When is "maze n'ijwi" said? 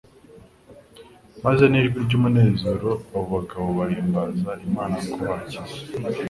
1.43-1.97